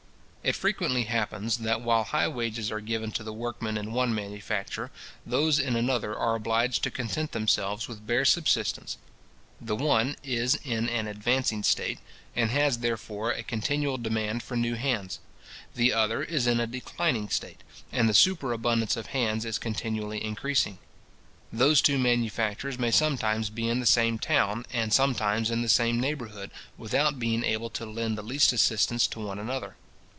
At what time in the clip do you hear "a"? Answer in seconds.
13.31-13.43, 16.59-16.65